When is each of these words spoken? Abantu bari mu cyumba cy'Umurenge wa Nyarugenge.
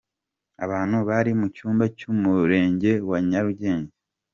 Abantu 0.65 0.97
bari 1.07 1.31
mu 1.39 1.47
cyumba 1.55 1.83
cy'Umurenge 1.97 2.91
wa 3.09 3.17
Nyarugenge. 3.29 3.93